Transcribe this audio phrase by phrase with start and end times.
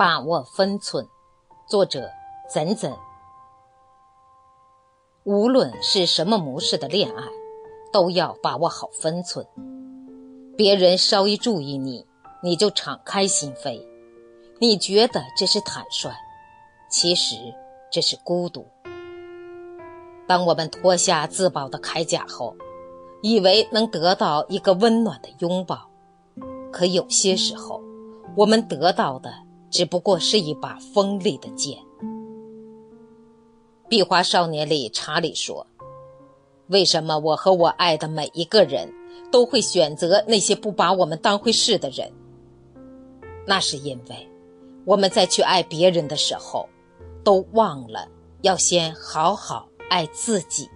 [0.00, 1.06] 把握分寸，
[1.66, 2.08] 作者
[2.48, 2.90] 怎怎。
[5.24, 7.24] 无论是什么模式的恋爱，
[7.92, 9.46] 都要把握好分寸。
[10.56, 12.06] 别人稍一注意你，
[12.42, 13.78] 你就敞开心扉，
[14.58, 16.10] 你觉得这是坦率，
[16.88, 17.36] 其实
[17.92, 18.66] 这是孤独。
[20.26, 22.56] 当我们脱下自保的铠甲后，
[23.20, 25.90] 以为能得到一个温暖的拥抱，
[26.72, 27.82] 可有些时候，
[28.34, 29.30] 我们得到的。
[29.70, 31.78] 只不过是一把锋利的剑。
[33.88, 35.66] 《壁花少年》里，查理说
[36.68, 38.92] ：“为什么我和我爱的每一个人
[39.32, 42.12] 都会选择那些不把我们当回事的人？
[43.46, 44.28] 那是因为
[44.84, 46.68] 我们在去爱别人的时候，
[47.24, 48.06] 都忘了
[48.42, 50.68] 要先好好爱自己。”